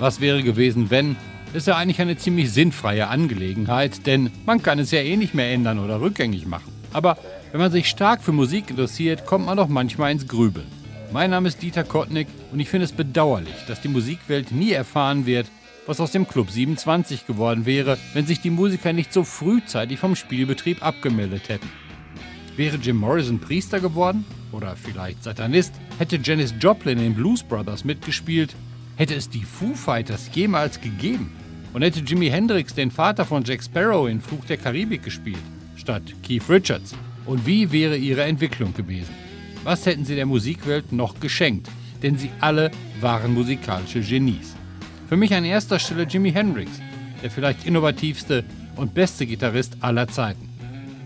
Was 0.00 0.20
wäre 0.20 0.42
gewesen, 0.42 0.90
wenn, 0.90 1.16
ist 1.52 1.66
ja 1.66 1.76
eigentlich 1.76 2.00
eine 2.00 2.16
ziemlich 2.16 2.50
sinnfreie 2.50 3.08
Angelegenheit, 3.08 4.06
denn 4.06 4.30
man 4.46 4.62
kann 4.62 4.78
es 4.78 4.90
ja 4.90 5.00
eh 5.00 5.16
nicht 5.16 5.34
mehr 5.34 5.52
ändern 5.52 5.78
oder 5.78 6.00
rückgängig 6.00 6.46
machen. 6.46 6.72
Aber 6.92 7.18
wenn 7.52 7.60
man 7.60 7.70
sich 7.70 7.88
stark 7.88 8.22
für 8.22 8.32
Musik 8.32 8.70
interessiert, 8.70 9.26
kommt 9.26 9.46
man 9.46 9.56
doch 9.56 9.68
manchmal 9.68 10.10
ins 10.10 10.26
Grübeln. 10.26 10.66
Mein 11.12 11.30
Name 11.30 11.48
ist 11.48 11.60
Dieter 11.60 11.84
Kottnick 11.84 12.28
und 12.50 12.60
ich 12.60 12.68
finde 12.68 12.84
es 12.86 12.92
bedauerlich, 12.92 13.54
dass 13.68 13.80
die 13.80 13.88
Musikwelt 13.88 14.52
nie 14.52 14.72
erfahren 14.72 15.26
wird, 15.26 15.46
was 15.86 16.00
aus 16.00 16.12
dem 16.12 16.26
Club 16.26 16.50
27 16.50 17.26
geworden 17.26 17.66
wäre, 17.66 17.98
wenn 18.14 18.26
sich 18.26 18.40
die 18.40 18.50
Musiker 18.50 18.92
nicht 18.92 19.12
so 19.12 19.24
frühzeitig 19.24 19.98
vom 19.98 20.16
Spielbetrieb 20.16 20.84
abgemeldet 20.84 21.48
hätten. 21.48 21.68
Wäre 22.56 22.76
Jim 22.76 22.96
Morrison 22.96 23.38
Priester 23.38 23.80
geworden? 23.80 24.24
Oder 24.52 24.76
vielleicht 24.76 25.24
Satanist? 25.24 25.74
Hätte 25.98 26.18
Janis 26.22 26.54
Joplin 26.58 26.98
in 26.98 27.14
Blues 27.14 27.42
Brothers 27.42 27.84
mitgespielt? 27.84 28.54
Hätte 29.00 29.14
es 29.14 29.30
die 29.30 29.44
Foo 29.44 29.74
Fighters 29.74 30.28
jemals 30.34 30.78
gegeben? 30.78 31.32
Und 31.72 31.80
hätte 31.80 32.00
Jimi 32.00 32.28
Hendrix 32.28 32.74
den 32.74 32.90
Vater 32.90 33.24
von 33.24 33.42
Jack 33.42 33.62
Sparrow 33.62 34.06
in 34.06 34.20
Fluch 34.20 34.44
der 34.44 34.58
Karibik 34.58 35.02
gespielt, 35.02 35.40
statt 35.74 36.02
Keith 36.22 36.50
Richards? 36.50 36.94
Und 37.24 37.46
wie 37.46 37.72
wäre 37.72 37.96
ihre 37.96 38.24
Entwicklung 38.24 38.74
gewesen? 38.74 39.14
Was 39.64 39.86
hätten 39.86 40.04
sie 40.04 40.16
der 40.16 40.26
Musikwelt 40.26 40.92
noch 40.92 41.18
geschenkt? 41.18 41.70
Denn 42.02 42.18
sie 42.18 42.28
alle 42.40 42.70
waren 43.00 43.32
musikalische 43.32 44.02
Genies. 44.02 44.54
Für 45.08 45.16
mich 45.16 45.32
an 45.32 45.46
erster 45.46 45.78
Stelle 45.78 46.02
Jimi 46.02 46.32
Hendrix, 46.32 46.70
der 47.22 47.30
vielleicht 47.30 47.64
innovativste 47.64 48.44
und 48.76 48.92
beste 48.92 49.24
Gitarrist 49.24 49.78
aller 49.80 50.08
Zeiten. 50.08 50.46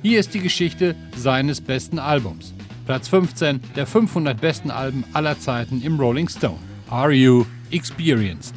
Hier 0.02 0.18
ist 0.18 0.34
die 0.34 0.40
Geschichte 0.40 0.96
seines 1.16 1.60
besten 1.60 2.00
Albums. 2.00 2.54
Platz 2.86 3.06
15 3.06 3.60
der 3.76 3.86
500 3.86 4.40
besten 4.40 4.72
Alben 4.72 5.04
aller 5.12 5.38
Zeiten 5.38 5.80
im 5.80 6.00
Rolling 6.00 6.28
Stone. 6.28 6.58
Are 6.90 7.12
You 7.12 7.44
Experienced? 7.74 8.54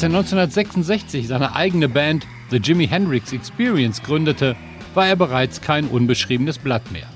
Als 0.00 0.04
er 0.04 0.16
1966 0.16 1.28
seine 1.28 1.54
eigene 1.54 1.86
Band 1.86 2.26
The 2.50 2.56
Jimi 2.56 2.88
Hendrix 2.88 3.34
Experience 3.34 4.02
gründete, 4.02 4.56
war 4.94 5.06
er 5.06 5.14
bereits 5.14 5.60
kein 5.60 5.84
unbeschriebenes 5.88 6.56
Blatt 6.56 6.90
mehr. 6.90 7.06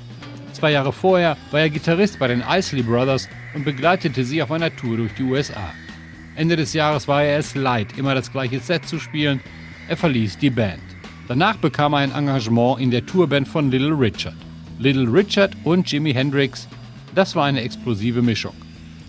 Zwei 0.53 0.72
Jahre 0.72 0.93
vorher 0.93 1.39
war 1.50 1.61
er 1.61 1.71
Gitarrist 1.71 2.19
bei 2.19 2.28
den 2.28 2.43
Isley 2.47 2.83
Brothers 2.83 3.27
und 3.55 3.65
begleitete 3.65 4.23
sie 4.23 4.43
auf 4.43 4.53
einer 4.53 4.77
Tour 4.77 4.99
durch 4.99 5.15
die 5.15 5.23
USA. 5.23 5.73
Ende 6.37 6.56
des 6.56 6.75
Jahres 6.75 7.09
war 7.09 7.25
er 7.25 7.39
es 7.39 7.55
leid, 7.55 7.97
immer 7.97 8.15
das 8.15 8.31
gleiche 8.31 8.61
Set 8.61 8.87
zu 8.87 8.99
spielen. 8.99 9.41
Er 9.89 9.97
verließ 9.97 10.37
die 10.37 10.50
Band. 10.50 10.83
Danach 11.27 11.56
bekam 11.56 11.94
er 11.94 12.00
ein 12.00 12.12
Engagement 12.12 12.83
in 12.83 12.91
der 12.91 13.06
Tourband 13.06 13.49
von 13.49 13.71
Little 13.71 13.99
Richard. 13.99 14.37
Little 14.78 15.11
Richard 15.11 15.56
und 15.65 15.91
Jimi 15.91 16.12
Hendrix, 16.12 16.69
das 17.15 17.34
war 17.34 17.47
eine 17.47 17.62
explosive 17.62 18.21
Mischung. 18.21 18.53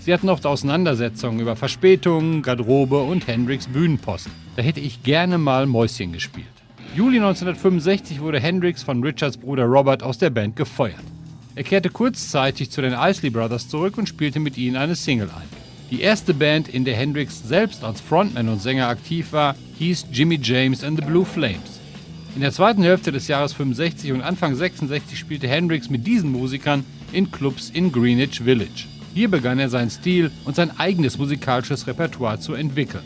Sie 0.06 0.14
hatten 0.14 0.30
oft 0.30 0.46
Auseinandersetzungen 0.46 1.40
über 1.40 1.56
Verspätungen, 1.56 2.44
Garderobe 2.44 3.02
und 3.02 3.26
Hendrix 3.26 3.66
Bühnenposten. 3.66 4.32
Da 4.56 4.62
hätte 4.62 4.80
ich 4.80 5.02
gerne 5.02 5.40
mal 5.40 5.66
Mäuschen 5.66 6.14
gespielt. 6.14 6.46
Juli 6.96 7.18
1965 7.18 8.22
wurde 8.22 8.40
Hendrix 8.40 8.84
von 8.84 9.04
Richards 9.04 9.36
Bruder 9.36 9.64
Robert 9.64 10.04
aus 10.04 10.20
der 10.20 10.30
Band 10.30 10.58
gefeuert. 10.58 11.02
Er 11.56 11.64
kehrte 11.64 11.90
kurzzeitig 11.90 12.70
zu 12.70 12.84
den 12.84 12.94
Isley 12.94 13.32
Brothers 13.32 13.68
zurück 13.68 13.98
und 13.98 14.08
spielte 14.08 14.40
mit 14.40 14.60
ihnen 14.60 14.76
eine 14.76 14.94
Single 14.94 15.30
ein. 15.30 15.50
Die 15.90 16.02
erste 16.02 16.36
Band, 16.36 16.68
in 16.68 16.86
der 16.86 16.96
Hendrix 16.96 17.42
selbst 17.42 17.84
als 17.84 18.00
Frontman 18.00 18.48
und 18.48 18.62
Sänger 18.62 18.90
aktiv 18.90 19.34
war, 19.34 19.56
hieß 19.80 20.06
Jimmy 20.12 20.40
James 20.40 20.84
and 20.84 21.00
the 21.00 21.06
Blue 21.06 21.26
Flames. 21.26 21.80
In 22.36 22.42
der 22.42 22.52
zweiten 22.52 22.84
Hälfte 22.84 23.12
des 23.12 23.28
Jahres 23.28 23.54
65 23.54 24.12
und 24.12 24.22
Anfang 24.22 24.54
66 24.54 25.18
spielte 25.18 25.48
Hendrix 25.48 25.90
mit 25.90 26.06
diesen 26.06 26.32
Musikern 26.32 26.86
in 27.12 27.32
Clubs 27.32 27.72
in 27.72 27.92
Greenwich 27.92 28.42
Village. 28.42 28.86
Hier 29.16 29.31
begann 29.31 29.59
er 29.59 29.70
seinen 29.70 29.90
Stil 29.90 30.30
und 30.44 30.58
sein 30.58 30.78
eigenes 30.78 31.18
musikalisches 31.18 31.88
Repertoire 31.88 32.38
zu 32.38 32.53
entwickeln. 32.53 33.06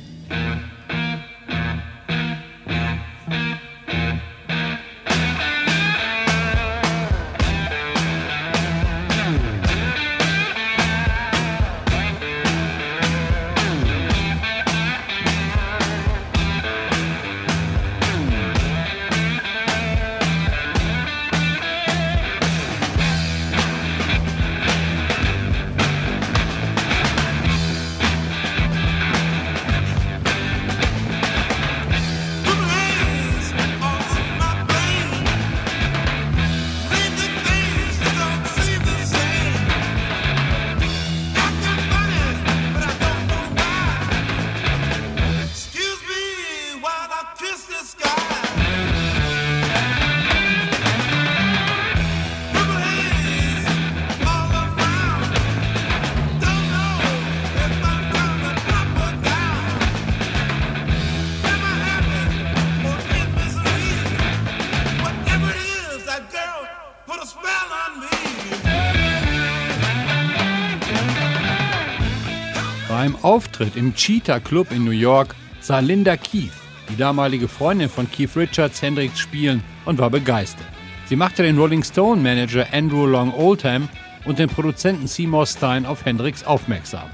Auftritt 73.29 73.76
im 73.76 73.93
Cheetah 73.93 74.40
Club 74.40 74.72
in 74.72 74.84
New 74.84 74.90
York 74.90 75.35
sah 75.61 75.78
Linda 75.78 76.17
Keith, 76.17 76.49
die 76.90 76.96
damalige 76.97 77.47
Freundin 77.47 77.87
von 77.87 78.09
Keith 78.09 78.35
Richards, 78.35 78.81
Hendrix 78.81 79.20
spielen 79.20 79.64
und 79.85 79.99
war 79.99 80.09
begeistert. 80.09 80.66
Sie 81.05 81.16
machte 81.16 81.43
den 81.43 81.59
Rolling 81.59 81.84
Stone 81.84 82.23
Manager 82.23 82.66
Andrew 82.73 83.05
Long 83.05 83.31
Oldham 83.31 83.87
und 84.26 84.40
den 84.40 84.49
Produzenten 84.49 85.05
Seymour 85.05 85.46
Stein 85.46 85.85
auf 85.85 86.05
Hendrix 86.05 86.43
aufmerksam. 86.43 87.08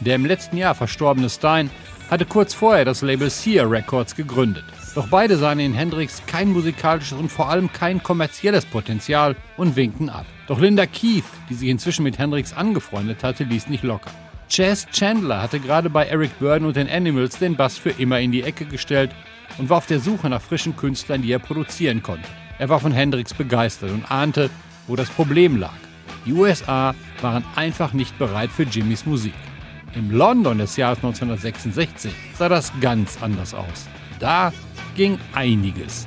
Der 0.00 0.16
im 0.16 0.26
letzten 0.26 0.58
Jahr 0.58 0.74
verstorbene 0.74 1.30
Stein 1.30 1.70
hatte 2.10 2.26
kurz 2.26 2.52
vorher 2.52 2.84
das 2.84 3.00
Label 3.00 3.30
Sear 3.30 3.70
Records 3.70 4.14
gegründet. 4.14 4.64
Doch 4.94 5.08
beide 5.08 5.38
sahen 5.38 5.58
in 5.58 5.72
Hendrix 5.72 6.20
kein 6.26 6.52
musikalisches 6.52 7.16
und 7.16 7.32
vor 7.32 7.48
allem 7.48 7.72
kein 7.72 8.02
kommerzielles 8.02 8.66
Potenzial 8.66 9.36
und 9.56 9.74
winkten 9.74 10.10
ab. 10.10 10.26
Doch 10.48 10.60
Linda 10.60 10.84
Keith, 10.84 11.24
die 11.48 11.54
sich 11.54 11.70
inzwischen 11.70 12.02
mit 12.02 12.18
Hendrix 12.18 12.52
angefreundet 12.52 13.24
hatte, 13.24 13.44
ließ 13.44 13.68
nicht 13.68 13.84
locker. 13.84 14.10
Chas 14.52 14.86
Chandler 14.92 15.40
hatte 15.40 15.60
gerade 15.60 15.88
bei 15.88 16.04
Eric 16.04 16.38
Burden 16.38 16.66
und 16.66 16.76
den 16.76 16.86
Animals 16.86 17.38
den 17.38 17.56
Bass 17.56 17.78
für 17.78 17.88
immer 17.88 18.20
in 18.20 18.32
die 18.32 18.42
Ecke 18.42 18.66
gestellt 18.66 19.10
und 19.56 19.70
war 19.70 19.78
auf 19.78 19.86
der 19.86 19.98
Suche 19.98 20.28
nach 20.28 20.42
frischen 20.42 20.76
Künstlern, 20.76 21.22
die 21.22 21.32
er 21.32 21.38
produzieren 21.38 22.02
konnte. 22.02 22.28
Er 22.58 22.68
war 22.68 22.78
von 22.78 22.92
Hendrix 22.92 23.32
begeistert 23.32 23.92
und 23.92 24.10
ahnte, 24.10 24.50
wo 24.86 24.94
das 24.94 25.08
Problem 25.08 25.56
lag. 25.56 25.72
Die 26.26 26.34
USA 26.34 26.94
waren 27.22 27.46
einfach 27.56 27.94
nicht 27.94 28.18
bereit 28.18 28.50
für 28.50 28.64
Jimmys 28.64 29.06
Musik. 29.06 29.32
Im 29.94 30.10
London 30.10 30.58
des 30.58 30.76
Jahres 30.76 30.98
1966 30.98 32.12
sah 32.34 32.50
das 32.50 32.78
ganz 32.82 33.22
anders 33.22 33.54
aus. 33.54 33.88
Da 34.18 34.52
ging 34.94 35.18
einiges. 35.32 36.06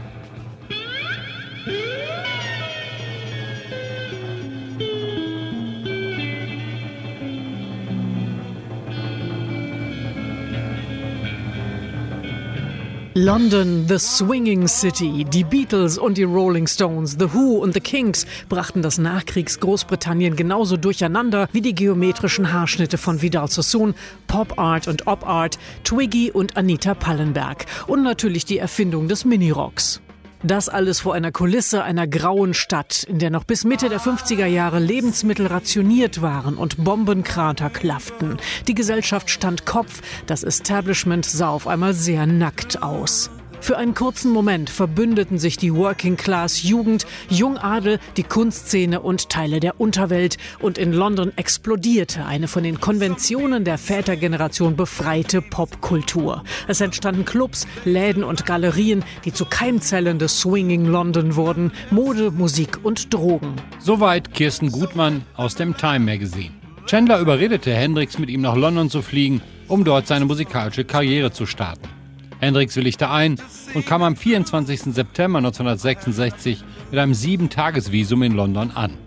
London, 13.17 13.88
the 13.88 13.97
swinging 13.97 14.67
city. 14.67 15.23
Die 15.23 15.45
Beatles 15.45 15.97
und 15.97 16.17
die 16.17 16.23
Rolling 16.23 16.67
Stones, 16.67 17.15
The 17.17 17.33
Who 17.33 17.59
und 17.59 17.73
The 17.73 17.79
Kings 17.79 18.27
brachten 18.50 18.81
das 18.81 18.97
Nachkriegs-Großbritannien 18.97 20.35
genauso 20.35 20.75
durcheinander 20.75 21.47
wie 21.53 21.62
die 21.62 21.73
geometrischen 21.73 22.51
Haarschnitte 22.51 22.97
von 22.97 23.21
Vidal 23.21 23.47
Sassoon, 23.47 23.95
Pop 24.27 24.59
Art 24.59 24.89
und 24.89 25.07
Op 25.07 25.25
Art, 25.25 25.57
Twiggy 25.85 26.29
und 26.29 26.57
Anita 26.57 26.94
Pallenberg 26.94 27.67
und 27.88 28.03
natürlich 28.03 28.44
die 28.44 28.57
Erfindung 28.57 29.07
des 29.07 29.23
Minirocks. 29.23 30.01
Das 30.45 30.69
alles 30.69 31.00
vor 31.00 31.15
einer 31.15 31.31
Kulisse 31.31 31.83
einer 31.83 32.06
grauen 32.06 32.53
Stadt, 32.53 33.01
in 33.01 33.18
der 33.18 33.31
noch 33.31 33.45
bis 33.45 33.63
Mitte 33.63 33.89
der 33.89 34.00
50er 34.00 34.45
Jahre 34.45 34.77
Lebensmittel 34.77 35.47
rationiert 35.47 36.21
waren 36.21 36.56
und 36.57 36.83
Bombenkrater 36.83 37.71
klafften. 37.71 38.38
Die 38.68 38.75
Gesellschaft 38.75 39.31
stand 39.31 39.65
Kopf, 39.65 40.03
das 40.27 40.44
Establishment 40.44 41.25
sah 41.25 41.50
auf 41.50 41.68
einmal 41.68 41.95
sehr 41.95 42.27
nackt 42.27 42.83
aus. 42.83 43.31
Für 43.62 43.78
einen 43.78 43.94
kurzen 43.94 44.31
Moment 44.31 44.69
verbündeten 44.69 45.40
sich 45.40 45.57
die 45.57 45.74
Working 45.74 46.18
Class 46.18 46.63
Jugend, 46.63 47.06
Jungadel, 47.30 48.00
die 48.18 48.24
Kunstszene 48.24 49.00
und 49.00 49.30
Teile 49.30 49.60
der 49.60 49.80
Unterwelt 49.80 50.38
und 50.60 50.78
in 50.78 50.94
London 50.94 51.31
explodierte 51.36 52.25
eine 52.25 52.48
von 52.48 52.63
den 52.63 52.80
Konventionen 52.80 53.63
der 53.63 53.78
Vätergeneration 53.78 54.75
befreite 54.75 55.42
Popkultur. 55.42 56.44
Es 56.68 56.81
entstanden 56.81 57.25
Clubs, 57.25 57.68
Läden 57.86 58.24
und 58.24 58.46
Galerien, 58.46 59.04
die 59.25 59.34
zu 59.34 59.46
Keimzellen 59.46 60.19
des 60.19 60.40
Swinging 60.40 60.86
London 60.86 61.36
wurden, 61.36 61.72
Mode, 61.92 62.31
Musik 62.31 62.80
und 62.84 63.13
Drogen. 63.13 63.56
Soweit 63.80 64.34
Kirsten 64.34 64.72
Gutmann 64.72 65.24
aus 65.36 65.56
dem 65.56 65.75
Time 65.78 66.00
Magazine. 66.00 66.52
Chandler 66.86 67.19
überredete 67.19 67.74
Hendrix, 67.74 68.19
mit 68.19 68.30
ihm 68.30 68.42
nach 68.42 68.56
London 68.56 68.90
zu 68.92 69.02
fliegen, 69.02 69.42
um 69.68 69.84
dort 69.84 70.06
seine 70.06 70.25
musikalische 70.25 70.86
Karriere 70.86 71.31
zu 71.31 71.48
starten. 71.48 71.90
Hendrix 72.39 72.75
willigte 72.75 73.09
ein 73.09 73.39
und 73.73 73.85
kam 73.85 74.03
am 74.03 74.15
24. 74.15 74.93
September 74.93 75.39
1966 75.39 76.63
mit 76.91 76.99
einem 76.99 77.13
Sieben-Tages-Visum 77.13 78.23
in 78.23 78.33
London 78.33 78.71
an. 78.71 78.97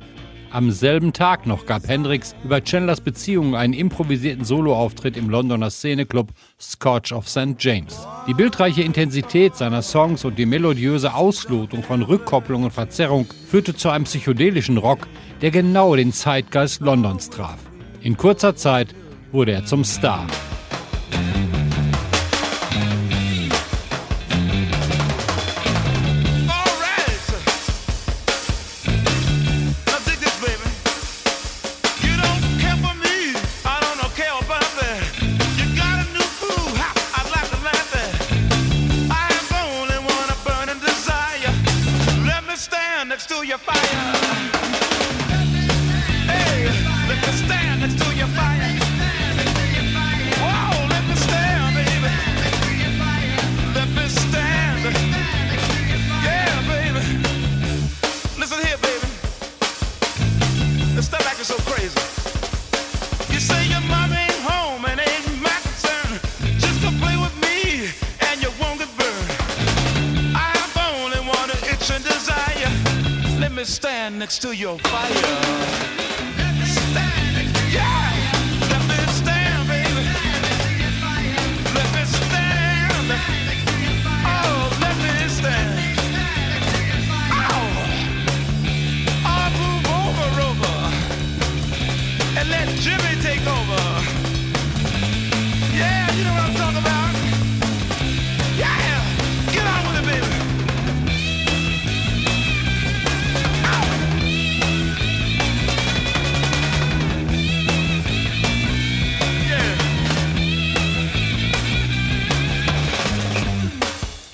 Am 0.51 0.71
selben 0.71 1.13
Tag 1.13 1.47
noch 1.47 1.67
gab 1.67 1.87
Hendrix 1.87 2.35
über 2.43 2.63
Chandlers 2.63 3.03
Beziehungen 3.03 3.55
einen 3.55 3.75
improvisierten 3.75 4.47
Soloauftritt 4.47 5.19
im 5.19 5.29
Londoner 5.29 5.69
Szeneclub 5.69 6.31
Scotch 6.59 7.13
of 7.13 7.29
St. 7.29 7.57
James. 7.59 8.07
Die 8.27 8.33
bildreiche 8.33 8.83
Intensität 8.83 9.57
seiner 9.57 9.83
Songs 9.83 10.25
und 10.25 10.39
die 10.39 10.47
melodiöse 10.47 11.13
Auslotung 11.13 11.83
von 11.83 12.01
Rückkopplung 12.01 12.65
und 12.65 12.71
Verzerrung 12.71 13.27
führte 13.47 13.77
zu 13.77 13.91
einem 13.91 14.05
psychedelischen 14.05 14.79
Rock, 14.79 15.07
der 15.43 15.51
genau 15.51 15.95
den 15.95 16.15
Zeitgeist 16.15 16.81
Londons 16.81 17.29
traf. 17.29 17.59
In 18.01 18.17
kurzer 18.17 18.57
Zeit 18.57 18.95
wurde 19.33 19.53
er 19.53 19.67
zum 19.67 19.85
Star. 19.85 20.27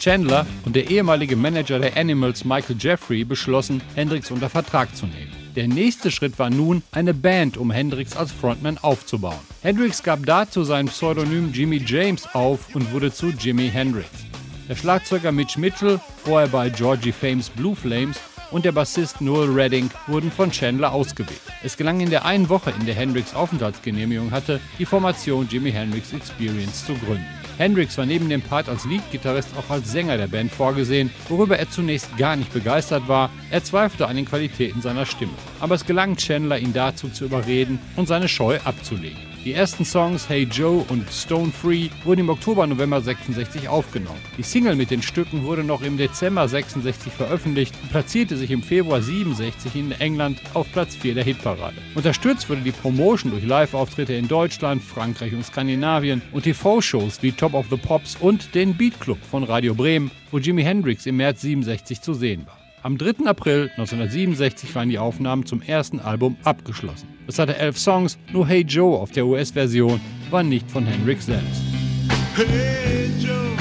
Chandler 0.04 0.44
und 0.66 0.76
der 0.76 0.90
ehemalige 0.90 1.34
Manager 1.34 1.78
der 1.78 1.96
Animals 1.96 2.44
Michael 2.44 2.76
Jeffrey 2.78 3.24
beschlossen, 3.24 3.80
Hendrix 3.94 4.30
unter 4.30 4.50
Vertrag 4.50 4.94
zu 4.94 5.06
nehmen. 5.06 5.32
Der 5.56 5.66
nächste 5.66 6.10
Schritt 6.10 6.38
war 6.38 6.50
nun, 6.50 6.82
eine 6.92 7.14
Band 7.14 7.56
um 7.56 7.70
Hendrix 7.70 8.14
als 8.14 8.30
Frontman 8.30 8.76
aufzubauen. 8.76 9.40
Hendrix 9.62 10.02
gab 10.02 10.26
dazu 10.26 10.62
sein 10.62 10.88
Pseudonym 10.88 11.52
Jimmy 11.54 11.82
James 11.86 12.28
auf 12.34 12.74
und 12.74 12.92
wurde 12.92 13.14
zu 13.14 13.28
Jimi 13.28 13.70
Hendrix. 13.70 14.10
Der 14.68 14.76
Schlagzeuger 14.76 15.32
Mitch 15.32 15.58
Mitchell, 15.58 15.98
vorher 16.22 16.48
bei 16.48 16.68
Georgie 16.68 17.12
Fames 17.12 17.48
Blue 17.48 17.74
Flames, 17.74 18.18
und 18.54 18.64
der 18.64 18.70
Bassist 18.70 19.20
Noel 19.20 19.50
Redding 19.50 19.90
wurden 20.06 20.30
von 20.30 20.52
Chandler 20.52 20.92
ausgewählt. 20.92 21.40
Es 21.64 21.76
gelang 21.76 21.98
in 21.98 22.10
der 22.10 22.24
einen 22.24 22.48
Woche, 22.48 22.72
in 22.78 22.86
der 22.86 22.94
Hendrix 22.94 23.34
Aufenthaltsgenehmigung 23.34 24.30
hatte, 24.30 24.60
die 24.78 24.86
Formation 24.86 25.48
Jimi 25.48 25.72
Hendrix 25.72 26.12
Experience 26.12 26.86
zu 26.86 26.94
gründen. 26.94 27.26
Hendrix 27.58 27.98
war 27.98 28.06
neben 28.06 28.28
dem 28.28 28.42
Part 28.42 28.68
als 28.68 28.84
Leadgitarrist 28.84 29.48
auch 29.58 29.70
als 29.70 29.90
Sänger 29.90 30.18
der 30.18 30.28
Band 30.28 30.52
vorgesehen, 30.52 31.10
worüber 31.28 31.58
er 31.58 31.68
zunächst 31.68 32.16
gar 32.16 32.36
nicht 32.36 32.52
begeistert 32.52 33.08
war. 33.08 33.28
Er 33.50 33.64
zweifelte 33.64 34.06
an 34.06 34.14
den 34.14 34.24
Qualitäten 34.24 34.80
seiner 34.80 35.04
Stimme. 35.04 35.32
Aber 35.58 35.74
es 35.74 35.84
gelang 35.84 36.16
Chandler, 36.16 36.58
ihn 36.58 36.72
dazu 36.72 37.08
zu 37.08 37.24
überreden 37.24 37.80
und 37.96 38.06
seine 38.06 38.28
Scheu 38.28 38.60
abzulegen. 38.64 39.33
Die 39.44 39.52
ersten 39.52 39.84
Songs 39.84 40.26
Hey 40.30 40.44
Joe 40.50 40.86
und 40.88 41.06
Stone 41.12 41.52
Free 41.52 41.90
wurden 42.04 42.20
im 42.20 42.30
Oktober, 42.30 42.66
November 42.66 43.02
66 43.02 43.68
aufgenommen. 43.68 44.18
Die 44.38 44.42
Single 44.42 44.74
mit 44.74 44.90
den 44.90 45.02
Stücken 45.02 45.42
wurde 45.42 45.62
noch 45.62 45.82
im 45.82 45.98
Dezember 45.98 46.48
66 46.48 47.12
veröffentlicht 47.12 47.74
und 47.82 47.90
platzierte 47.90 48.38
sich 48.38 48.50
im 48.50 48.62
Februar 48.62 49.02
67 49.02 49.76
in 49.76 49.92
England 49.92 50.40
auf 50.54 50.72
Platz 50.72 50.96
4 50.96 51.16
der 51.16 51.24
Hitparade. 51.24 51.76
Unterstützt 51.94 52.48
wurde 52.48 52.62
die 52.62 52.72
Promotion 52.72 53.32
durch 53.32 53.44
Live-Auftritte 53.44 54.14
in 54.14 54.28
Deutschland, 54.28 54.82
Frankreich 54.82 55.34
und 55.34 55.44
Skandinavien 55.44 56.22
und 56.32 56.44
TV-Shows 56.44 57.22
wie 57.22 57.32
Top 57.32 57.52
of 57.52 57.66
the 57.68 57.76
Pops 57.76 58.16
und 58.16 58.54
den 58.54 58.74
Beat 58.74 58.98
Club 58.98 59.18
von 59.30 59.44
Radio 59.44 59.74
Bremen, 59.74 60.10
wo 60.30 60.38
Jimi 60.38 60.62
Hendrix 60.62 61.04
im 61.04 61.18
März 61.18 61.42
67 61.42 62.00
zu 62.00 62.14
sehen 62.14 62.46
war. 62.46 62.63
Am 62.84 62.98
3. 62.98 63.24
April 63.24 63.70
1967 63.78 64.74
waren 64.74 64.90
die 64.90 64.98
Aufnahmen 64.98 65.46
zum 65.46 65.62
ersten 65.62 66.00
Album 66.00 66.36
abgeschlossen. 66.44 67.08
Es 67.26 67.38
hatte 67.38 67.56
elf 67.56 67.78
Songs, 67.78 68.18
nur 68.30 68.46
Hey 68.46 68.60
Joe 68.60 68.98
auf 68.98 69.10
der 69.10 69.24
US-Version 69.24 69.98
war 70.28 70.42
nicht 70.42 70.70
von 70.70 70.84
Hendrix 70.84 71.24
selbst. 71.24 71.62
Hey 72.36 73.08
Joe, 73.18 73.56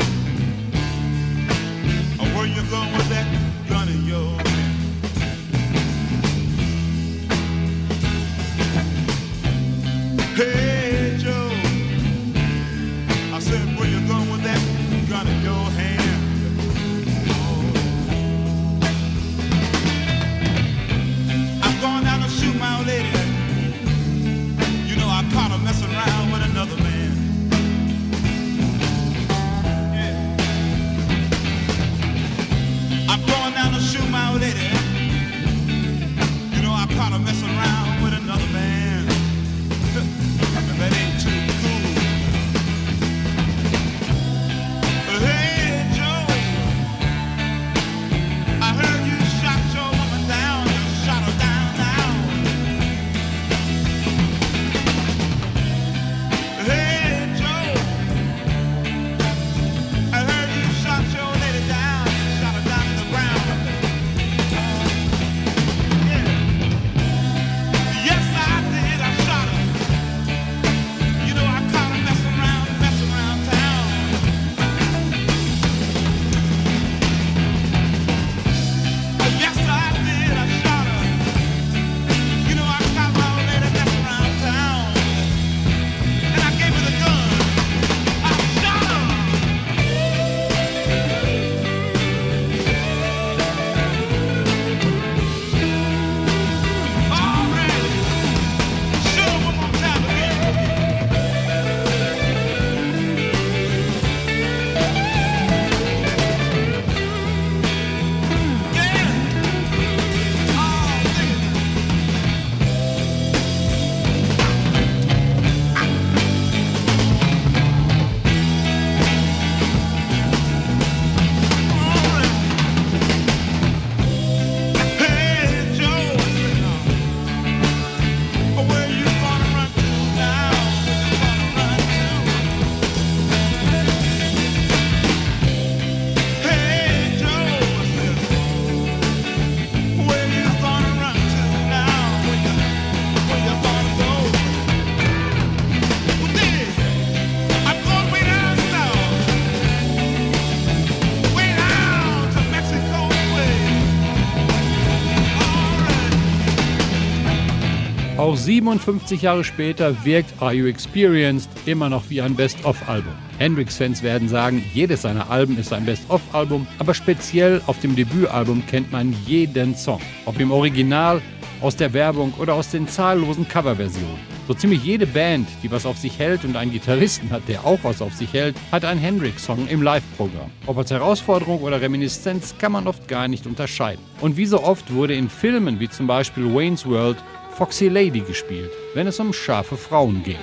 Auch 158.24 158.38
57 158.38 159.22
Jahre 159.22 159.44
später 159.44 160.06
wirkt 160.06 160.42
Are 160.42 160.54
You 160.54 160.68
Experienced 160.68 161.50
immer 161.66 161.90
noch 161.90 162.04
wie 162.10 162.22
ein 162.22 162.36
Best-of-Album. 162.36 163.12
Hendrix-Fans 163.38 164.02
werden 164.02 164.30
sagen, 164.30 164.64
jedes 164.74 165.02
seiner 165.02 165.30
Alben 165.30 165.58
ist 165.58 165.74
ein 165.74 165.84
Best-of-Album, 165.84 166.66
aber 166.80 166.94
speziell 166.94 167.62
auf 167.68 167.82
dem 167.82 167.98
Debütalbum 167.98 168.66
kennt 168.66 168.94
man 168.94 169.14
jeden 169.26 169.76
Song. 169.76 170.00
Ob 170.26 170.40
im 170.40 170.54
Original, 170.54 171.22
aus 171.60 171.76
der 171.76 171.94
Werbung 171.94 172.34
oder 172.40 172.54
aus 172.56 172.72
den 172.72 172.88
zahllosen 172.88 173.48
Coverversionen. 173.48 174.20
So 174.48 174.54
ziemlich 174.54 174.84
jede 174.84 175.08
Band, 175.08 175.48
die 175.64 175.72
was 175.72 175.86
auf 175.86 175.98
sich 175.98 176.20
hält 176.20 176.44
und 176.44 176.58
einen 176.58 176.72
Gitarristen 176.74 177.30
hat, 177.30 177.48
der 177.48 177.66
auch 177.66 177.80
was 177.84 178.02
auf 178.02 178.14
sich 178.14 178.34
hält, 178.34 178.56
hat 178.72 178.84
einen 178.84 179.00
Hendrix-Song 179.00 179.68
im 179.70 179.82
Live-Programm. 179.82 180.52
Ob 180.66 180.78
als 180.78 180.92
Herausforderung 180.92 181.62
oder 181.62 181.80
Reminiszenz 181.80 182.56
kann 182.58 182.74
man 182.74 182.86
oft 182.88 183.08
gar 183.08 183.30
nicht 183.30 183.48
unterscheiden. 183.48 184.04
Und 184.20 184.36
wie 184.36 184.46
so 184.46 184.62
oft 184.62 184.94
wurde 184.94 185.16
in 185.16 185.30
Filmen 185.30 185.80
wie 185.80 185.90
zum 185.90 186.08
Beispiel 186.08 186.54
Wayne's 186.54 186.86
World 186.86 187.18
Foxy 187.58 187.88
Lady 187.88 188.22
gespielt, 188.22 188.72
wenn 188.96 189.06
es 189.08 189.20
um 189.20 189.32
scharfe 189.32 189.78
Frauen 189.78 190.24
ging. 190.24 190.40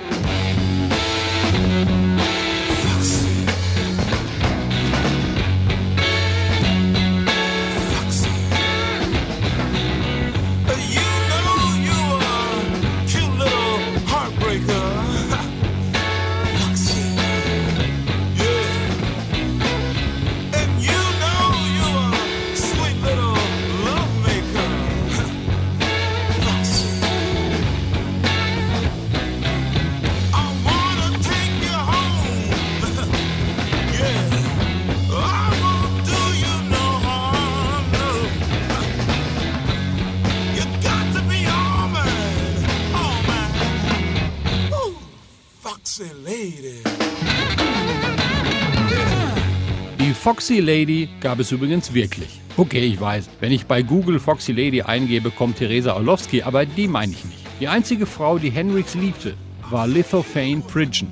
Foxy 50.31 50.61
Lady 50.61 51.09
gab 51.19 51.39
es 51.39 51.51
übrigens 51.51 51.93
wirklich. 51.93 52.39
Okay, 52.55 52.85
ich 52.85 53.01
weiß, 53.01 53.29
wenn 53.41 53.51
ich 53.51 53.65
bei 53.65 53.81
Google 53.81 54.17
Foxy 54.17 54.53
Lady 54.53 54.81
eingebe, 54.81 55.29
kommt 55.29 55.57
Theresa 55.57 55.93
Orlowski, 55.93 56.41
aber 56.41 56.65
die 56.65 56.87
meine 56.87 57.11
ich 57.11 57.25
nicht. 57.25 57.45
Die 57.59 57.67
einzige 57.67 58.05
Frau, 58.05 58.37
die 58.37 58.49
Hendrix 58.49 58.93
liebte, 58.93 59.33
war 59.69 59.87
Lithophane 59.87 60.61
Pridgeon. 60.61 61.11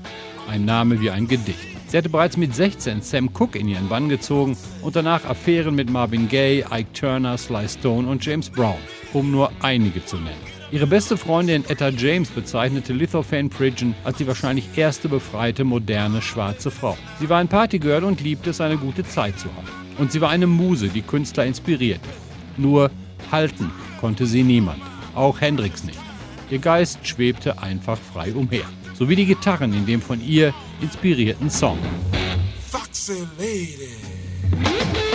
Ein 0.49 0.63
Name 0.63 1.01
wie 1.01 1.09
ein 1.09 1.27
Gedicht. 1.27 1.67
Sie 1.88 1.97
hatte 1.97 2.07
bereits 2.07 2.38
mit 2.38 2.55
16 2.55 3.01
Sam 3.01 3.33
Cooke 3.33 3.59
in 3.59 3.67
ihren 3.67 3.89
Bann 3.89 4.07
gezogen 4.07 4.55
und 4.83 4.95
danach 4.95 5.25
Affären 5.25 5.75
mit 5.75 5.89
Marvin 5.89 6.29
Gaye, 6.29 6.63
Ike 6.71 6.93
Turner, 6.93 7.38
Sly 7.38 7.67
Stone 7.67 8.07
und 8.07 8.25
James 8.25 8.49
Brown, 8.49 8.79
um 9.11 9.31
nur 9.31 9.51
einige 9.61 10.05
zu 10.05 10.15
nennen. 10.15 10.49
Ihre 10.71 10.85
beste 10.85 11.17
Freundin 11.17 11.65
Etta 11.67 11.89
James 11.89 12.29
bezeichnete 12.29 12.93
Lithophane 12.93 13.49
Pridgeon 13.49 13.95
als 14.03 14.17
die 14.17 14.27
wahrscheinlich 14.27 14.77
erste 14.77 15.09
befreite 15.09 15.63
moderne 15.63 16.21
schwarze 16.21 16.69
Frau. 16.69 16.95
Sie 17.19 17.27
war 17.27 17.39
ein 17.39 17.47
Partygirl 17.47 18.03
und 18.03 18.21
liebte 18.21 18.51
es, 18.51 18.61
eine 18.61 18.77
gute 18.77 19.03
Zeit 19.03 19.39
zu 19.39 19.47
haben. 19.55 19.67
Und 19.97 20.11
sie 20.11 20.21
war 20.21 20.29
eine 20.29 20.45
Muse, 20.45 20.89
die 20.89 21.01
Künstler 21.01 21.45
inspirierte. 21.45 22.07
Nur 22.57 22.91
halten 23.31 23.71
konnte 23.99 24.27
sie 24.27 24.43
niemand, 24.43 24.81
auch 25.15 25.41
Hendrix 25.41 25.83
nicht. 25.83 25.99
Ihr 26.51 26.59
Geist 26.59 26.99
schwebte 27.07 27.59
einfach 27.63 27.97
frei 27.97 28.31
umher, 28.33 28.65
so 28.93 29.09
wie 29.09 29.15
die 29.15 29.25
Gitarren 29.25 29.73
in 29.73 29.88
dem 29.88 30.03
von 30.03 30.21
ihr 30.23 30.53
inspirierten 30.81 31.49
Song. 31.49 31.79
Foxy 32.69 33.25
lady. 33.39 35.09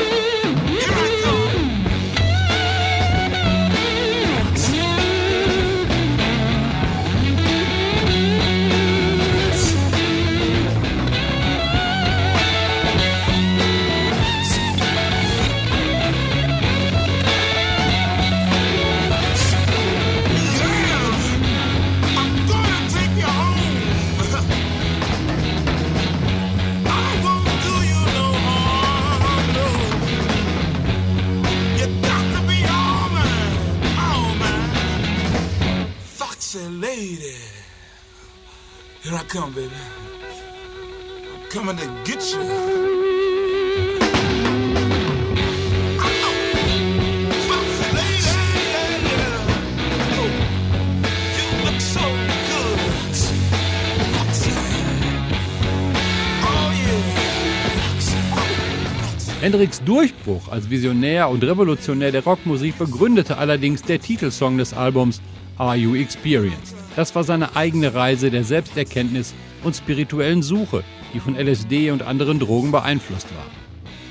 Hendricks 59.40 59.82
Durchbruch 59.84 60.48
als 60.48 60.70
Visionär 60.70 61.28
und 61.28 61.44
Revolutionär 61.44 62.12
der 62.12 62.24
Rockmusik 62.24 62.78
begründete 62.78 63.36
allerdings 63.36 63.82
der 63.82 64.00
Titelsong 64.00 64.56
des 64.56 64.72
Albums 64.72 65.20
Are 65.58 65.76
You 65.76 65.94
Experienced? 65.96 66.74
Das 66.96 67.14
war 67.14 67.24
seine 67.24 67.54
eigene 67.54 67.92
Reise 67.92 68.30
der 68.30 68.44
Selbsterkenntnis 68.44 69.34
und 69.62 69.76
spirituellen 69.76 70.42
Suche, 70.42 70.82
die 71.12 71.20
von 71.20 71.36
LSD 71.36 71.90
und 71.90 72.02
anderen 72.02 72.38
Drogen 72.38 72.70
beeinflusst 72.70 73.28
war. 73.34 73.46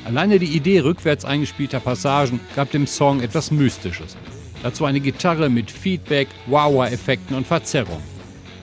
Alleine 0.06 0.38
die 0.38 0.56
Idee 0.56 0.82
rückwärts 0.82 1.26
eingespielter 1.26 1.80
Passagen 1.80 2.40
gab 2.56 2.70
dem 2.72 2.86
Song 2.86 3.22
etwas 3.22 3.50
Mystisches. 3.50 4.18
Dazu 4.62 4.86
eine 4.86 5.00
Gitarre 5.00 5.50
mit 5.50 5.72
Feedback, 5.72 6.28
Wah-Wah-Effekten 6.48 7.36
und 7.36 7.48
Verzerrung. 7.48 8.02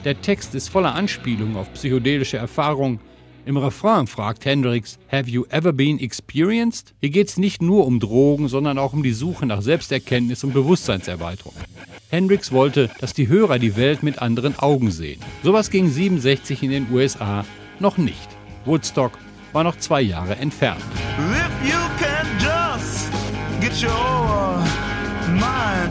Der 0.05 0.19
Text 0.21 0.55
ist 0.55 0.69
voller 0.69 0.95
Anspielungen 0.95 1.57
auf 1.57 1.73
psychedelische 1.73 2.37
Erfahrungen. 2.37 2.99
Im 3.45 3.57
Refrain 3.57 4.05
fragt 4.05 4.45
Hendrix, 4.45 4.99
Have 5.11 5.27
you 5.29 5.45
ever 5.49 5.73
been 5.73 5.99
experienced? 5.99 6.93
Hier 6.99 7.09
geht 7.09 7.27
es 7.27 7.37
nicht 7.37 7.61
nur 7.61 7.87
um 7.87 7.99
Drogen, 7.99 8.47
sondern 8.47 8.77
auch 8.77 8.93
um 8.93 9.01
die 9.01 9.13
Suche 9.13 9.47
nach 9.47 9.63
Selbsterkenntnis 9.63 10.43
und 10.43 10.53
Bewusstseinserweiterung. 10.53 11.53
Hendrix 12.09 12.51
wollte, 12.51 12.91
dass 12.99 13.13
die 13.13 13.27
Hörer 13.27 13.57
die 13.57 13.75
Welt 13.75 14.03
mit 14.03 14.21
anderen 14.21 14.59
Augen 14.59 14.91
sehen. 14.91 15.21
Sowas 15.43 15.71
ging 15.71 15.89
67 15.89 16.61
in 16.61 16.69
den 16.69 16.91
USA 16.91 17.43
noch 17.79 17.97
nicht. 17.97 18.29
Woodstock 18.65 19.13
war 19.53 19.63
noch 19.63 19.77
zwei 19.77 20.01
Jahre 20.01 20.35
entfernt. 20.35 20.81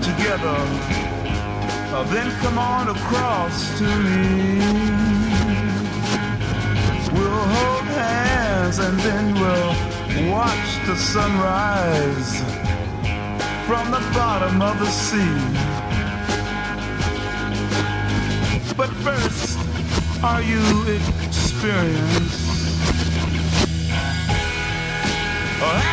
Together, 0.00 0.56
then 2.10 2.30
come 2.40 2.58
on 2.58 2.88
across 2.88 3.78
to 3.78 3.84
me. 3.84 5.19
We'll 7.20 7.46
hold 7.56 7.84
hands 7.84 8.78
and 8.78 8.98
then 9.00 9.34
we'll 9.34 9.74
watch 10.32 10.70
the 10.86 10.96
sunrise 10.96 12.40
from 13.66 13.90
the 13.90 14.00
bottom 14.14 14.62
of 14.62 14.78
the 14.78 14.86
sea. 14.86 15.36
But 18.74 18.90
first, 19.04 19.58
are 20.24 20.42
you 20.42 20.62
experienced? 21.28 22.50
Or 25.62 25.89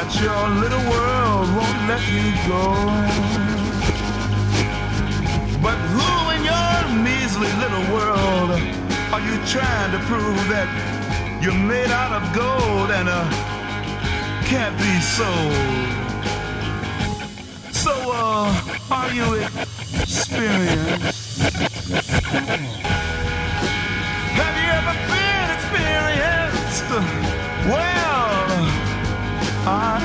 that 0.00 0.16
your 0.16 0.48
little 0.64 0.84
world 0.88 1.46
won't 1.56 1.80
let 1.92 2.00
you 2.08 2.32
go. 2.48 2.64
But 5.60 5.76
who 5.92 6.08
in 6.34 6.40
your 6.48 6.76
measly 7.04 7.52
little 7.60 7.84
world 7.92 8.50
are 9.12 9.20
you 9.20 9.36
trying 9.44 9.92
to 9.92 10.00
prove 10.08 10.40
that 10.48 10.68
you're 11.42 11.52
made 11.52 11.90
out 11.90 12.12
of 12.16 12.22
gold 12.32 12.90
and 12.98 13.08
uh, 13.10 13.28
can't 14.48 14.76
be 14.78 15.00
sold? 15.04 15.52
So, 17.74 17.92
uh, 17.92 18.48
Are 18.90 19.12
you 19.12 19.26
experienced? 20.00 21.40
Have 24.40 24.56
you 24.62 24.70
ever 24.80 24.94
been 25.12 25.48
experienced? 25.58 26.88
Well, 27.68 28.49
Have. 29.64 30.00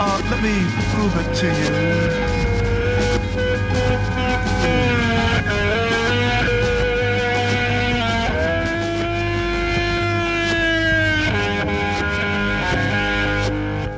Uh, 0.00 0.20
let 0.30 0.40
me 0.42 0.54
prove 0.92 1.14
it 1.16 1.34
to 1.34 1.46
you. 1.46 2.28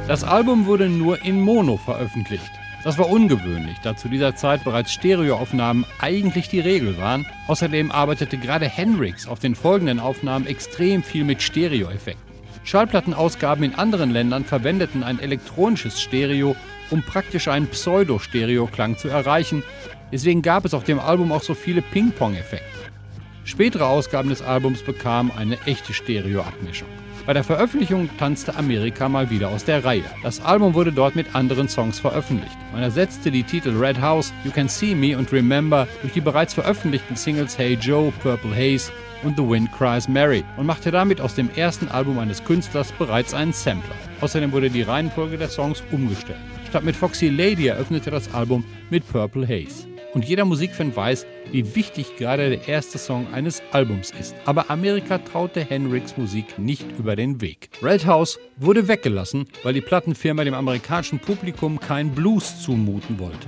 Das 0.09 0.24
Album 0.24 0.66
wurde 0.66 0.88
nur 0.88 1.22
in 1.24 1.40
Mono 1.40 1.76
veröffentlicht. 1.76 2.60
Das 2.83 2.97
war 2.97 3.11
ungewöhnlich, 3.11 3.77
da 3.83 3.95
zu 3.95 4.09
dieser 4.09 4.37
Zeit 4.37 4.64
bereits 4.64 4.90
Stereoaufnahmen 4.93 5.85
eigentlich 6.01 6.49
die 6.49 6.61
Regel 6.61 6.97
waren. 6.97 7.27
Außerdem 7.47 7.90
arbeitete 7.90 8.38
gerade 8.38 8.66
Hendrix 8.66 9.29
auf 9.29 9.38
den 9.38 9.55
folgenden 9.55 10.01
Aufnahmen 10.01 10.47
extrem 10.47 11.03
viel 11.03 11.25
mit 11.25 11.43
Stereoeffekten. 11.43 12.31
Schallplattenausgaben 12.64 13.64
in 13.64 13.75
anderen 13.75 14.11
Ländern 14.11 14.47
verwendeten 14.47 15.03
ein 15.03 15.21
elektronisches 15.21 16.01
Stereo, 16.01 16.57
um 16.90 17.03
praktisch 17.03 17.49
einen 17.49 17.66
Pseudo-Stereo-Klang 17.66 18.97
zu 18.97 19.09
erreichen. 19.09 19.62
Deswegen 20.11 20.40
gab 20.40 20.64
es 20.64 20.73
auf 20.73 20.85
dem 20.85 21.01
Album 21.01 21.33
auch 21.33 21.43
so 21.43 21.55
viele 21.55 21.83
Ping-Pong-Effekte. 21.83 22.64
Spätere 23.45 23.87
Ausgaben 23.87 24.31
des 24.31 24.40
Albums 24.40 24.83
bekamen 24.83 25.33
eine 25.37 25.59
echte 25.66 25.93
Stereo-Abmischung. 25.93 26.88
Bei 27.31 27.35
der 27.35 27.45
Veröffentlichung 27.45 28.11
tanzte 28.19 28.57
Amerika 28.57 29.09
mal 29.09 29.31
wieder 29.31 29.51
aus 29.51 29.64
der 29.64 29.85
Reihe. 29.85 30.03
Das 30.25 30.45
Album 30.45 30.75
wurde 30.75 30.90
dort 30.90 31.14
mit 31.14 31.33
anderen 31.33 31.69
Songs 31.69 32.01
veröffentlicht. 32.01 32.59
Man 32.73 32.83
ersetzte 32.83 33.31
die 33.31 33.45
Titel 33.45 33.71
Red 33.77 34.01
House, 34.01 34.33
You 34.43 34.51
Can 34.51 34.66
See 34.66 34.97
Me 34.97 35.16
und 35.16 35.33
Remember 35.33 35.87
durch 36.01 36.12
die 36.12 36.21
bereits 36.21 36.55
veröffentlichten 36.55 37.14
Singles 37.14 37.57
Hey 37.57 37.79
Joe, 37.81 38.12
Purple 38.21 38.51
Haze 38.51 38.90
und 39.23 39.37
The 39.37 39.49
Wind 39.49 39.71
Cries 39.71 40.09
Mary 40.09 40.43
und 40.57 40.66
machte 40.66 40.90
damit 40.90 41.21
aus 41.21 41.37
dem 41.37 41.49
ersten 41.55 41.87
Album 41.87 42.19
eines 42.19 42.43
Künstlers 42.43 42.90
bereits 42.90 43.33
einen 43.33 43.53
Sampler. 43.53 43.95
Außerdem 44.21 44.51
wurde 44.51 44.69
die 44.69 44.83
Reihenfolge 44.83 45.38
der 45.38 45.51
Songs 45.51 45.85
umgestellt. 45.93 46.40
Statt 46.69 46.83
mit 46.83 46.97
Foxy 46.97 47.29
Lady 47.29 47.69
eröffnete 47.69 48.11
das 48.11 48.35
Album 48.35 48.64
mit 48.90 49.07
Purple 49.07 49.47
Haze. 49.47 49.89
Und 50.12 50.25
jeder 50.25 50.44
Musikfan 50.44 50.94
weiß, 50.94 51.27
wie 51.53 51.75
wichtig 51.75 52.16
gerade 52.16 52.51
der 52.51 52.68
erste 52.68 52.99
Song 52.99 53.33
eines 53.33 53.62
Albums 53.73 54.12
ist. 54.18 54.35
Aber 54.44 54.70
Amerika 54.70 55.18
traute 55.18 55.61
Hendrix 55.61 56.16
Musik 56.16 56.59
nicht 56.59 56.87
über 56.99 57.16
den 57.16 57.40
Weg. 57.40 57.70
Red 57.83 58.07
House 58.07 58.38
wurde 58.57 58.88
weggelassen, 58.88 59.46
weil 59.62 59.75
die 59.75 59.81
Plattenfirma 59.81 60.44
dem 60.44 60.55
amerikanischen 60.55 61.18
Publikum 61.18 61.79
kein 61.79 62.11
Blues 62.11 62.62
zumuten 62.62 63.18
wollte. 63.18 63.46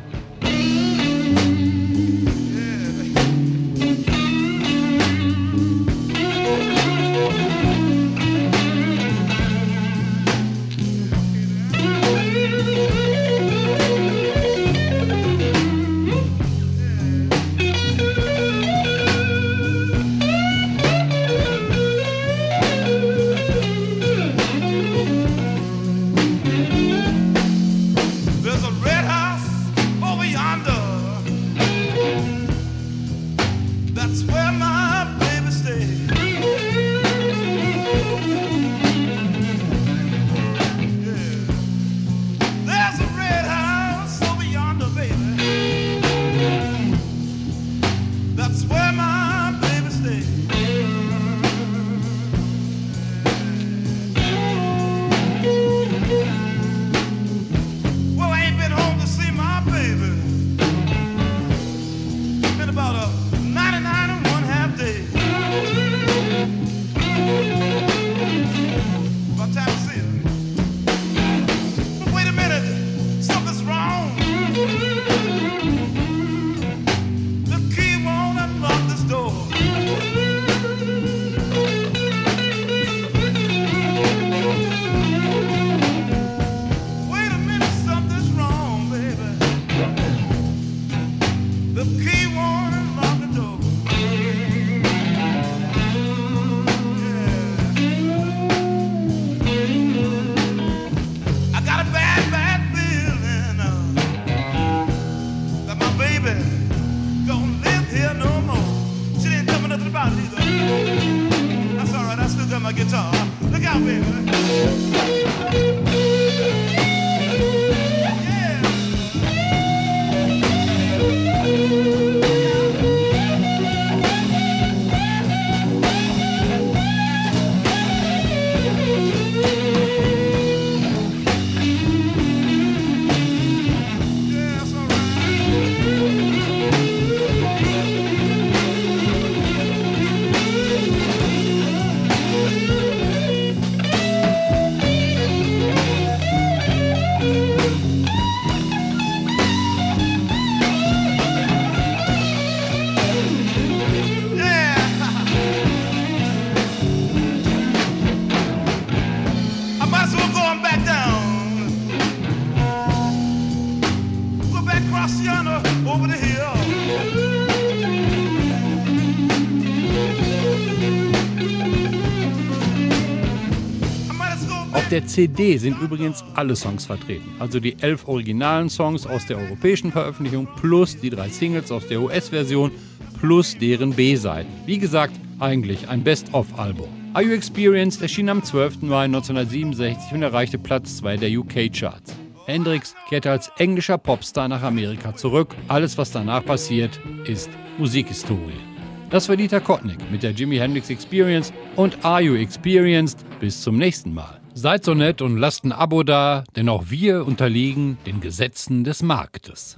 Der 174.92 175.06
CD 175.06 175.56
sind 175.56 175.80
übrigens 175.80 176.22
alle 176.34 176.54
Songs 176.54 176.84
vertreten. 176.84 177.28
Also 177.38 177.60
die 177.60 177.76
elf 177.80 178.06
originalen 178.06 178.68
Songs 178.68 179.06
aus 179.06 179.24
der 179.24 179.38
europäischen 179.38 179.90
Veröffentlichung 179.90 180.46
plus 180.60 181.00
die 181.00 181.08
drei 181.08 181.30
Singles 181.30 181.72
aus 181.72 181.86
der 181.88 182.00
US-Version 182.02 182.70
plus 183.18 183.56
deren 183.56 183.94
B-Seiten. 183.94 184.50
Wie 184.66 184.78
gesagt, 184.78 185.14
eigentlich 185.40 185.88
ein 185.88 186.04
Best-of-Album. 186.04 186.88
Are 187.14 187.24
You 187.24 187.32
Experienced 187.32 188.02
erschien 188.02 188.28
am 188.28 188.44
12. 188.44 188.82
Mai 188.82 189.04
1967 189.04 190.12
und 190.12 190.22
erreichte 190.22 190.58
Platz 190.58 190.98
2 190.98 191.16
der 191.16 191.30
UK-Charts. 191.38 192.14
Hendrix 192.44 192.94
kehrte 193.08 193.30
als 193.30 193.50
englischer 193.56 193.96
Popstar 193.96 194.48
nach 194.48 194.62
Amerika 194.62 195.16
zurück. 195.16 195.54
Alles, 195.68 195.96
was 195.96 196.10
danach 196.10 196.44
passiert, 196.44 197.00
ist 197.24 197.48
Musikhistorie. 197.78 198.60
Das 199.08 199.28
war 199.28 199.36
Dieter 199.36 199.60
Kottnick 199.60 199.98
mit 200.10 200.22
der 200.22 200.32
Jimi 200.32 200.56
Hendrix 200.58 200.90
Experience 200.90 201.50
und 201.76 202.04
Are 202.04 202.20
You 202.20 202.34
Experienced? 202.34 203.24
Bis 203.40 203.62
zum 203.62 203.78
nächsten 203.78 204.12
Mal. 204.12 204.41
Seid 204.54 204.84
so 204.84 204.92
nett 204.92 205.22
und 205.22 205.38
lasst 205.38 205.64
ein 205.64 205.72
Abo 205.72 206.02
da, 206.02 206.44
denn 206.56 206.68
auch 206.68 206.84
wir 206.88 207.26
unterliegen 207.26 207.96
den 208.04 208.20
Gesetzen 208.20 208.84
des 208.84 209.02
Marktes. 209.02 209.76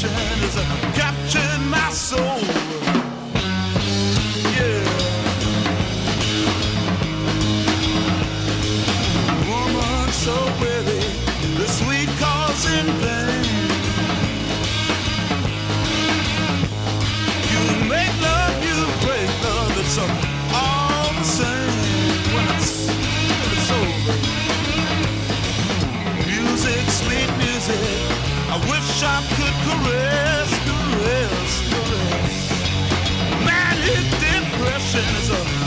passion 0.00 0.44
is 0.44 0.56
a 0.56 0.87
sinners 34.98 35.57